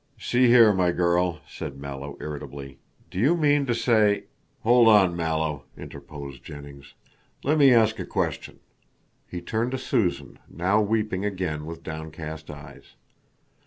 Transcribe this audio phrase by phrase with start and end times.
[0.17, 2.79] "See here, my girl," said Mallow irritably,
[3.11, 4.23] "do you mean to say"
[4.63, 6.95] "Hold on, Mallow," interposed Jennings,
[7.43, 8.61] "let me ask a question."
[9.27, 12.95] He turned to Susan, now weeping again with downcast eyes.